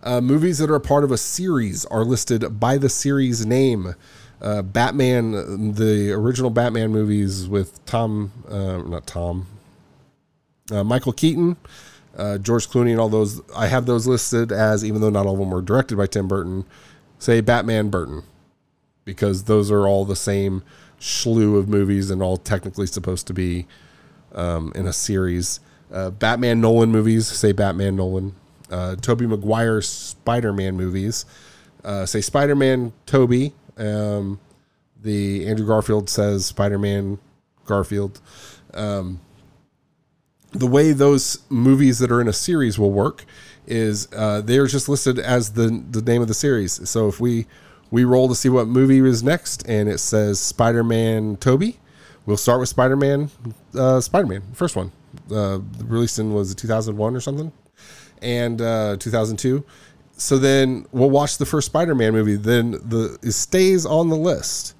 Uh, 0.02 0.20
movies 0.20 0.58
that 0.58 0.72
are 0.72 0.80
part 0.80 1.04
of 1.04 1.12
a 1.12 1.18
series 1.18 1.86
are 1.86 2.04
listed 2.04 2.60
by 2.60 2.80
the 2.80 2.90
series 2.90 3.46
name. 3.46 3.94
Uh, 4.42 4.64
Batman, 4.64 5.74
the 5.74 6.12
original 6.12 6.50
Batman 6.50 6.90
movies 6.90 7.48
with 7.48 7.86
Tom, 7.86 8.32
uh, 8.50 8.80
not 8.80 9.06
Tom, 9.06 9.46
Michael 10.72 11.14
Keaton, 11.14 11.56
George 12.42 12.68
Clooney, 12.68 12.90
and 12.90 13.00
all 13.00 13.10
those. 13.10 13.42
I 13.56 13.68
have 13.68 13.86
those 13.86 14.08
listed 14.08 14.52
as, 14.52 14.84
even 14.84 15.02
though 15.02 15.12
not 15.12 15.28
all 15.28 15.34
of 15.34 15.40
them 15.40 15.52
were 15.52 15.62
directed 15.62 15.98
by 15.98 16.08
Tim 16.08 16.28
Burton, 16.28 16.66
say 17.20 17.42
Batman 17.42 17.92
Burton, 17.92 18.24
because 19.06 19.44
those 19.44 19.70
are 19.70 19.88
all 19.88 20.04
the 20.04 20.16
same 20.16 20.64
slew 21.00 21.58
of 21.58 21.68
movies 21.68 22.10
and 22.12 22.22
all 22.22 22.38
technically 22.38 22.86
supposed 22.86 23.28
to 23.28 23.34
be 23.34 23.66
um, 24.34 24.72
in 24.76 24.86
a 24.86 24.94
series. 24.94 25.60
Uh, 25.92 26.12
Batman 26.12 26.62
Nolan 26.62 26.92
movies, 26.92 27.28
say 27.28 27.52
Batman 27.52 27.96
Nolan. 27.96 28.36
Uh, 28.70 28.96
Tobey 28.96 29.26
Maguire 29.26 29.82
Spider 29.82 30.54
Man 30.54 30.78
movies, 30.78 31.26
uh, 31.84 32.06
say 32.06 32.22
Spider 32.22 32.56
Man 32.56 32.94
Toby. 33.08 33.54
Um, 33.78 34.40
the 35.02 35.48
Andrew 35.48 35.66
Garfield 35.66 36.10
says 36.10 36.46
Spider 36.46 36.78
Man 36.78 37.18
Garfield. 37.66 38.22
Um, 38.76 39.22
the 40.52 40.68
way 40.68 40.92
those 40.92 41.40
movies 41.50 42.00
that 42.00 42.12
are 42.12 42.22
in 42.22 42.28
a 42.28 42.34
series 42.34 42.78
will 42.78 42.92
work 42.92 43.26
is 43.66 44.08
uh, 44.16 44.42
they're 44.42 44.68
just 44.68 44.90
listed 44.90 45.18
as 45.18 45.54
the 45.54 45.84
the 45.90 46.02
name 46.02 46.22
of 46.22 46.28
the 46.28 46.34
series. 46.34 46.88
So 46.90 47.08
if 47.08 47.20
we 47.20 47.48
we 47.92 48.04
roll 48.04 48.28
to 48.28 48.36
see 48.36 48.50
what 48.50 48.68
movie 48.68 49.00
is 49.00 49.24
next, 49.24 49.68
and 49.68 49.90
it 49.90 50.00
says 50.00 50.40
Spider 50.40 50.84
Man 50.84 51.38
Toby. 51.38 51.80
we'll 52.26 52.38
start 52.38 52.60
with 52.60 52.70
Spider 52.70 52.96
Man 52.96 53.30
uh, 53.76 54.00
Spider 54.02 54.28
Man 54.28 54.44
first 54.54 54.76
one. 54.76 54.92
Uh, 55.32 55.60
released 55.84 56.20
in 56.20 56.34
was 56.34 56.52
it 56.52 56.58
2001 56.58 57.16
or 57.16 57.20
something, 57.20 57.52
and 58.22 58.62
uh, 58.62 58.96
2002. 59.00 59.64
So 60.18 60.38
then 60.38 60.86
we'll 60.92 61.10
watch 61.10 61.38
the 61.38 61.46
first 61.46 61.68
Spider 61.68 61.96
Man 61.96 62.14
movie. 62.14 62.36
Then 62.36 62.72
the 62.72 63.18
it 63.24 63.32
stays 63.32 63.86
on 63.86 64.10
the 64.10 64.18
list, 64.18 64.76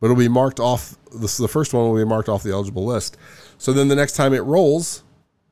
but 0.00 0.06
it'll 0.06 0.16
be 0.16 0.28
marked 0.28 0.60
off. 0.60 0.96
This 1.14 1.36
the 1.38 1.48
first 1.48 1.72
one 1.72 1.88
will 1.88 1.96
be 1.96 2.04
marked 2.04 2.28
off 2.28 2.42
the 2.42 2.52
eligible 2.52 2.84
list. 2.84 3.16
So 3.58 3.72
then 3.72 3.88
the 3.88 3.96
next 3.96 4.14
time 4.14 4.34
it 4.34 4.40
rolls, 4.40 5.02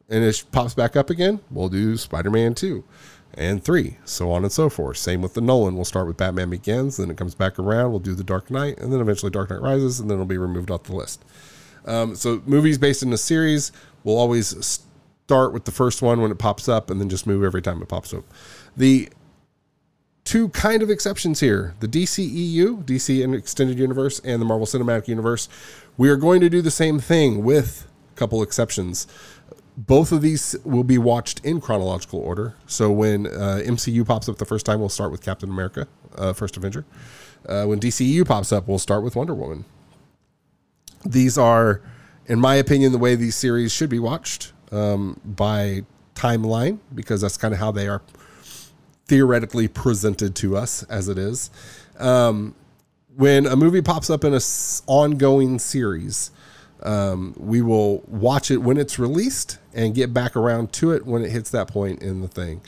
and 0.08 0.24
it 0.24 0.44
pops 0.52 0.74
back 0.74 0.96
up 0.96 1.10
again, 1.10 1.40
we'll 1.50 1.68
do 1.68 1.96
Spider 1.96 2.30
Man 2.30 2.54
2 2.54 2.84
and 3.38 3.62
3, 3.62 3.96
so 4.04 4.30
on 4.32 4.42
and 4.42 4.52
so 4.52 4.68
forth. 4.68 4.96
Same 4.98 5.22
with 5.22 5.34
the 5.34 5.40
Nolan. 5.40 5.76
We'll 5.76 5.84
start 5.84 6.08
with 6.08 6.16
Batman 6.16 6.50
Begins, 6.50 6.96
then 6.96 7.10
it 7.10 7.16
comes 7.16 7.34
back 7.34 7.58
around, 7.58 7.90
we'll 7.90 8.00
do 8.00 8.14
The 8.14 8.24
Dark 8.24 8.50
Knight, 8.50 8.78
and 8.78 8.92
then 8.92 9.00
eventually 9.00 9.30
Dark 9.30 9.50
Knight 9.50 9.62
Rises, 9.62 10.00
and 10.00 10.10
then 10.10 10.16
it'll 10.16 10.26
be 10.26 10.38
removed 10.38 10.70
off 10.70 10.82
the 10.82 10.96
list. 10.96 11.24
Um, 11.86 12.16
so 12.16 12.42
movies 12.44 12.76
based 12.76 13.02
in 13.02 13.12
a 13.12 13.16
series 13.16 13.70
will 14.02 14.18
always 14.18 14.84
start 15.28 15.52
with 15.52 15.64
the 15.64 15.70
first 15.70 16.02
one 16.02 16.20
when 16.20 16.32
it 16.32 16.38
pops 16.38 16.68
up 16.68 16.90
and 16.90 17.00
then 17.00 17.08
just 17.08 17.26
move 17.26 17.44
every 17.44 17.62
time 17.62 17.80
it 17.80 17.88
pops 17.88 18.12
up. 18.12 18.24
The 18.76 19.08
two 20.24 20.48
kind 20.50 20.82
of 20.82 20.90
exceptions 20.90 21.40
here 21.40 21.74
the 21.80 21.88
DCEU, 21.88 22.84
DC 22.84 23.24
and 23.24 23.34
Extended 23.34 23.78
Universe, 23.78 24.18
and 24.20 24.42
the 24.42 24.46
Marvel 24.46 24.66
Cinematic 24.66 25.06
Universe. 25.06 25.48
We 25.96 26.10
are 26.10 26.16
going 26.16 26.40
to 26.40 26.50
do 26.50 26.60
the 26.60 26.70
same 26.70 26.98
thing 26.98 27.44
with 27.44 27.86
a 28.12 28.16
couple 28.16 28.42
exceptions 28.42 29.06
both 29.78 30.10
of 30.10 30.22
these 30.22 30.56
will 30.64 30.82
be 30.82 30.98
watched 30.98 31.44
in 31.44 31.60
chronological 31.60 32.18
order. 32.18 32.54
So 32.66 32.90
when 32.90 33.28
uh, 33.28 33.62
MCU 33.64 34.04
pops 34.04 34.28
up 34.28 34.38
the 34.38 34.44
first 34.44 34.66
time, 34.66 34.80
we'll 34.80 34.88
start 34.88 35.12
with 35.12 35.22
Captain 35.22 35.48
America, 35.48 35.86
uh, 36.16 36.32
First 36.32 36.56
Avenger. 36.56 36.84
Uh, 37.48 37.64
when 37.64 37.78
DCU 37.78 38.26
pops 38.26 38.50
up, 38.50 38.66
we'll 38.66 38.80
start 38.80 39.04
with 39.04 39.14
Wonder 39.14 39.34
Woman. 39.34 39.64
These 41.04 41.38
are, 41.38 41.80
in 42.26 42.40
my 42.40 42.56
opinion, 42.56 42.90
the 42.90 42.98
way 42.98 43.14
these 43.14 43.36
series 43.36 43.72
should 43.72 43.88
be 43.88 44.00
watched 44.00 44.52
um, 44.72 45.20
by 45.24 45.82
timeline 46.16 46.80
because 46.92 47.20
that's 47.20 47.36
kind 47.36 47.54
of 47.54 47.60
how 47.60 47.70
they 47.70 47.86
are 47.86 48.02
theoretically 49.06 49.68
presented 49.68 50.34
to 50.34 50.56
us 50.56 50.82
as 50.84 51.08
it 51.08 51.18
is. 51.18 51.50
Um, 52.00 52.56
when 53.14 53.46
a 53.46 53.54
movie 53.54 53.80
pops 53.80 54.10
up 54.10 54.24
in 54.24 54.32
a 54.32 54.36
s- 54.36 54.82
ongoing 54.88 55.60
series, 55.60 56.32
um, 56.82 57.34
we 57.36 57.62
will 57.62 58.00
watch 58.06 58.50
it 58.50 58.58
when 58.58 58.76
it's 58.76 58.98
released 58.98 59.58
and 59.74 59.94
get 59.94 60.12
back 60.12 60.36
around 60.36 60.72
to 60.74 60.92
it 60.92 61.06
when 61.06 61.22
it 61.24 61.30
hits 61.30 61.50
that 61.50 61.68
point 61.68 62.02
in 62.02 62.20
the 62.20 62.28
thing. 62.28 62.60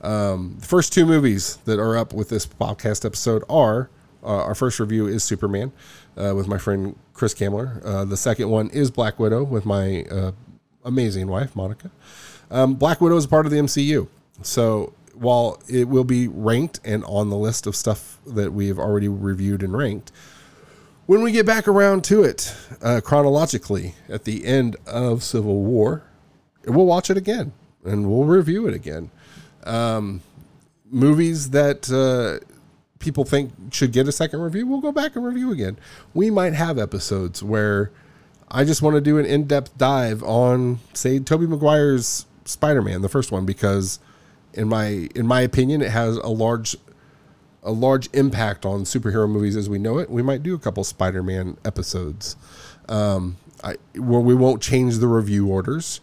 Um, 0.00 0.56
the 0.60 0.66
first 0.66 0.92
two 0.92 1.04
movies 1.04 1.56
that 1.64 1.78
are 1.78 1.96
up 1.96 2.12
with 2.12 2.28
this 2.28 2.46
podcast 2.46 3.04
episode 3.04 3.42
are 3.48 3.90
uh, 4.22 4.42
our 4.44 4.54
first 4.54 4.80
review 4.80 5.06
is 5.06 5.24
Superman 5.24 5.72
uh, 6.16 6.34
with 6.34 6.48
my 6.48 6.58
friend 6.58 6.96
Chris 7.14 7.34
Kamler. 7.34 7.84
Uh, 7.84 8.04
the 8.04 8.16
second 8.16 8.48
one 8.48 8.68
is 8.70 8.90
Black 8.90 9.18
Widow 9.18 9.44
with 9.44 9.64
my 9.64 10.04
uh, 10.10 10.32
amazing 10.84 11.28
wife, 11.28 11.54
Monica. 11.54 11.90
Um, 12.50 12.74
Black 12.74 13.00
Widow 13.00 13.16
is 13.16 13.26
part 13.26 13.46
of 13.46 13.52
the 13.52 13.58
MCU. 13.58 14.08
So 14.42 14.92
while 15.14 15.60
it 15.68 15.88
will 15.88 16.04
be 16.04 16.28
ranked 16.28 16.80
and 16.84 17.04
on 17.04 17.28
the 17.30 17.36
list 17.36 17.66
of 17.66 17.74
stuff 17.74 18.18
that 18.26 18.52
we 18.52 18.68
have 18.68 18.78
already 18.78 19.08
reviewed 19.08 19.62
and 19.62 19.76
ranked, 19.76 20.12
when 21.08 21.22
we 21.22 21.32
get 21.32 21.46
back 21.46 21.66
around 21.66 22.04
to 22.04 22.22
it 22.22 22.54
uh, 22.82 23.00
chronologically 23.02 23.94
at 24.10 24.24
the 24.24 24.44
end 24.44 24.76
of 24.86 25.22
Civil 25.22 25.62
War, 25.62 26.02
we'll 26.66 26.84
watch 26.84 27.08
it 27.08 27.16
again 27.16 27.52
and 27.82 28.10
we'll 28.10 28.26
review 28.26 28.68
it 28.68 28.74
again. 28.74 29.10
Um, 29.64 30.20
movies 30.84 31.48
that 31.50 31.90
uh, 31.90 32.44
people 32.98 33.24
think 33.24 33.52
should 33.72 33.90
get 33.90 34.06
a 34.06 34.12
second 34.12 34.42
review, 34.42 34.66
we'll 34.66 34.82
go 34.82 34.92
back 34.92 35.16
and 35.16 35.24
review 35.24 35.50
again. 35.50 35.78
We 36.12 36.28
might 36.28 36.52
have 36.52 36.78
episodes 36.78 37.42
where 37.42 37.90
I 38.50 38.64
just 38.64 38.82
want 38.82 38.94
to 38.96 39.00
do 39.00 39.16
an 39.16 39.24
in 39.24 39.44
depth 39.44 39.78
dive 39.78 40.22
on, 40.22 40.80
say, 40.92 41.20
Tobey 41.20 41.46
Maguire's 41.46 42.26
Spider 42.44 42.82
Man, 42.82 43.00
the 43.00 43.08
first 43.08 43.32
one, 43.32 43.46
because 43.46 43.98
in 44.52 44.68
my 44.68 45.08
in 45.14 45.26
my 45.26 45.40
opinion, 45.40 45.80
it 45.80 45.90
has 45.90 46.18
a 46.18 46.28
large 46.28 46.76
a 47.62 47.72
large 47.72 48.08
impact 48.12 48.64
on 48.64 48.84
superhero 48.84 49.28
movies 49.28 49.56
as 49.56 49.68
we 49.68 49.78
know 49.78 49.98
it. 49.98 50.10
We 50.10 50.22
might 50.22 50.42
do 50.42 50.54
a 50.54 50.58
couple 50.58 50.84
Spider 50.84 51.22
Man 51.22 51.56
episodes. 51.64 52.36
Um, 52.88 53.36
I, 53.62 53.76
where 53.96 54.20
we 54.20 54.34
won't 54.34 54.62
change 54.62 54.98
the 54.98 55.08
review 55.08 55.48
orders 55.48 56.00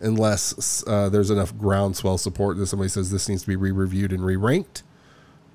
unless 0.00 0.84
uh, 0.86 1.08
there's 1.08 1.30
enough 1.30 1.56
groundswell 1.56 2.18
support 2.18 2.56
that 2.58 2.66
somebody 2.66 2.88
says 2.88 3.10
this 3.10 3.28
needs 3.28 3.42
to 3.42 3.48
be 3.48 3.56
re-reviewed 3.56 4.12
and 4.12 4.24
re-ranked. 4.24 4.82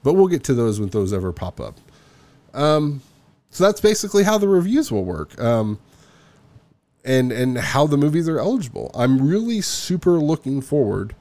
But 0.04 0.14
we'll 0.14 0.28
get 0.28 0.44
to 0.46 0.54
those 0.54 0.80
when 0.80 0.90
those 0.90 1.14
ever 1.14 1.32
pop 1.32 1.60
up. 1.60 1.78
Um, 2.54 3.02
so 3.50 3.66
that's 3.66 3.82
basically 3.82 4.24
how 4.24 4.38
the 4.38 4.48
reviews 4.48 4.92
will 4.92 5.06
work, 5.06 5.40
um, 5.40 5.80
and 7.04 7.32
and 7.32 7.58
how 7.58 7.86
the 7.86 7.98
movies 7.98 8.28
are 8.28 8.40
eligible. 8.40 8.92
I'm 8.94 9.28
really 9.28 9.62
super 9.62 10.14
looking 10.14 10.62
forward 10.62 11.16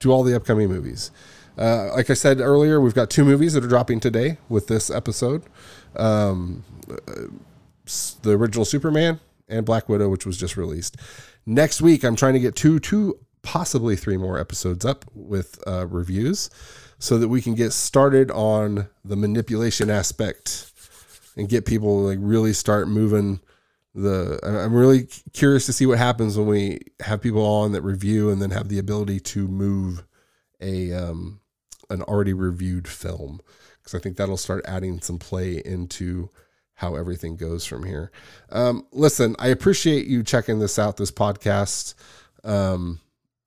to 0.00 0.10
all 0.10 0.22
the 0.22 0.34
upcoming 0.34 0.68
movies. 0.68 1.10
Uh, 1.56 1.92
like 1.92 2.08
I 2.10 2.14
said 2.14 2.40
earlier, 2.40 2.80
we've 2.80 2.94
got 2.94 3.10
two 3.10 3.24
movies 3.24 3.52
that 3.52 3.64
are 3.64 3.68
dropping 3.68 4.00
today 4.00 4.38
with 4.48 4.68
this 4.68 4.90
episode. 4.90 5.44
Um, 5.96 6.64
the 8.22 8.32
original 8.32 8.64
Superman 8.64 9.20
and 9.48 9.66
Black 9.66 9.88
Widow, 9.88 10.08
which 10.08 10.24
was 10.24 10.38
just 10.38 10.56
released. 10.56 10.96
Next 11.44 11.82
week, 11.82 12.04
I'm 12.04 12.16
trying 12.16 12.34
to 12.34 12.40
get 12.40 12.56
two, 12.56 12.78
two, 12.78 13.18
possibly 13.42 13.96
three 13.96 14.16
more 14.16 14.38
episodes 14.38 14.84
up 14.84 15.04
with 15.14 15.62
uh, 15.66 15.86
reviews 15.86 16.48
so 16.98 17.18
that 17.18 17.28
we 17.28 17.42
can 17.42 17.54
get 17.54 17.72
started 17.72 18.30
on 18.30 18.88
the 19.04 19.16
manipulation 19.16 19.90
aspect 19.90 20.72
and 21.36 21.48
get 21.48 21.66
people 21.66 22.02
like 22.02 22.18
really 22.20 22.52
start 22.52 22.88
moving 22.88 23.40
the 23.94 24.38
I'm 24.42 24.72
really 24.72 25.08
curious 25.32 25.66
to 25.66 25.72
see 25.72 25.84
what 25.84 25.98
happens 25.98 26.38
when 26.38 26.46
we 26.46 26.80
have 27.00 27.20
people 27.20 27.44
on 27.44 27.72
that 27.72 27.82
review 27.82 28.30
and 28.30 28.40
then 28.40 28.50
have 28.50 28.68
the 28.68 28.78
ability 28.78 29.20
to 29.20 29.48
move 29.48 30.04
a 30.60 30.92
um 30.92 31.40
an 31.90 32.02
already 32.02 32.32
reviewed 32.32 32.88
film 32.88 33.40
because 33.78 33.94
I 33.94 34.02
think 34.02 34.16
that'll 34.16 34.36
start 34.36 34.64
adding 34.66 35.00
some 35.00 35.18
play 35.18 35.60
into 35.64 36.30
how 36.74 36.94
everything 36.96 37.36
goes 37.36 37.64
from 37.64 37.84
here. 37.84 38.10
Um, 38.50 38.86
listen, 38.92 39.36
I 39.38 39.48
appreciate 39.48 40.06
you 40.06 40.22
checking 40.22 40.58
this 40.58 40.78
out, 40.78 40.96
this 40.96 41.10
podcast. 41.10 41.94
Um, 42.44 43.00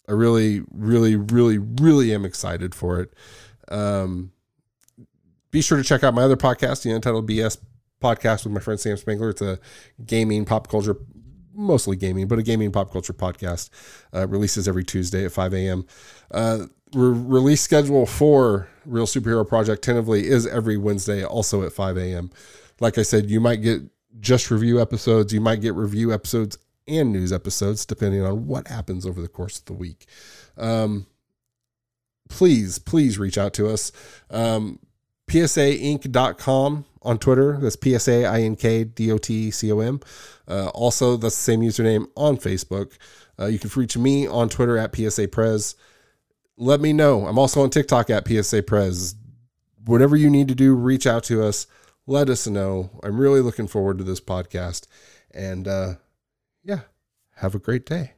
I 0.08 0.12
really, 0.12 0.62
really, 0.72 1.16
really, 1.16 1.58
really 1.58 2.14
am 2.14 2.26
excited 2.26 2.76
for 2.76 3.00
it. 3.00 3.14
Um, 3.70 4.32
be 5.52 5.62
sure 5.62 5.78
to 5.78 5.84
check 5.84 6.04
out 6.04 6.14
my 6.14 6.24
other 6.24 6.36
podcast, 6.36 6.84
the 6.84 6.92
Untitled 6.92 7.30
BS 7.30 7.58
podcast 8.02 8.44
with 8.44 8.54
my 8.54 8.60
friend 8.60 8.80
Sam 8.80 8.98
Spangler. 8.98 9.30
It's 9.30 9.42
a 9.42 9.60
gaming 10.06 10.46
pop 10.46 10.68
culture, 10.68 10.98
mostly 11.54 11.96
gaming, 11.96 12.28
but 12.28 12.40
a 12.40 12.44
gaming 12.44 12.72
pop 12.72 12.92
culture 12.92 13.14
podcast. 13.14 13.70
Uh, 14.14 14.28
releases 14.28 14.68
every 14.68 14.84
Tuesday 14.84 15.26
at 15.26 15.32
5 15.32 15.54
a.m. 15.54 15.86
Uh, 16.30 16.66
release 16.96 17.62
schedule 17.62 18.06
for 18.06 18.68
Reel 18.86 19.06
Superhero 19.06 19.48
Project 19.48 19.84
tentatively 19.84 20.28
is 20.28 20.48
every 20.48 20.78
Wednesday, 20.78 21.24
also 21.24 21.64
at 21.64 21.74
5 21.74 21.98
a.m. 21.98 22.32
Like 22.80 22.98
I 22.98 23.04
said, 23.04 23.30
you 23.30 23.40
might 23.40 23.58
get 23.58 23.82
just 24.20 24.50
review 24.50 24.82
episodes, 24.82 25.34
you 25.34 25.42
might 25.42 25.62
get 25.62 25.74
review 25.74 26.14
episodes 26.14 26.58
and 26.88 27.12
news 27.12 27.34
episodes, 27.34 27.86
depending 27.86 28.24
on 28.24 28.48
what 28.48 28.68
happens 28.68 29.06
over 29.06 29.22
the 29.22 29.28
course 29.28 29.60
of 29.60 29.66
the 29.66 29.74
week. 29.74 30.06
Um, 30.58 31.08
please, 32.30 32.80
please 32.80 33.18
reach 33.18 33.38
out 33.38 33.54
to 33.56 33.68
us. 33.68 33.92
Um, 34.30 34.80
PSAink.com 35.28 36.86
on 37.02 37.18
Twitter. 37.18 37.58
That's 37.60 37.76
P 37.76 37.96
S 37.96 38.08
A 38.08 38.26
I 38.26 38.42
N 38.42 38.56
K 38.56 38.84
D 38.84 39.12
O 39.12 39.18
T 39.18 39.52
C 39.52 39.72
O 39.72 39.80
M. 39.80 40.00
Uh, 40.48 40.68
also, 40.70 41.18
that's 41.18 41.36
the 41.36 41.42
same 41.42 41.62
username 41.62 42.08
on 42.16 42.38
Facebook. 42.38 42.94
Uh, 43.40 43.46
you 43.46 43.60
can 43.60 43.70
reach 43.76 43.98
me 43.98 44.28
on 44.28 44.50
Twitter 44.50 44.78
at 44.78 44.96
PSA 44.96 45.28
Prez. 45.28 45.76
Let 46.58 46.80
me 46.80 46.94
know. 46.94 47.28
I'm 47.28 47.38
also 47.38 47.62
on 47.62 47.70
TikTok 47.70 48.10
at 48.10 48.28
PSA 48.28 48.64
Prez. 48.64 49.16
Whatever 49.86 50.16
you 50.16 50.30
need 50.30 50.48
to 50.48 50.56
do, 50.56 50.74
reach 50.74 51.06
out 51.06 51.24
to 51.26 51.44
us. 51.44 51.68
Let 52.08 52.30
us 52.30 52.48
know. 52.48 52.90
I'm 53.04 53.20
really 53.20 53.42
looking 53.42 53.68
forward 53.68 53.98
to 53.98 54.04
this 54.04 54.22
podcast. 54.22 54.88
And 55.32 55.68
uh, 55.68 55.96
yeah, 56.64 56.82
have 57.38 57.56
a 57.56 57.60
great 57.60 57.86
day. 57.86 58.15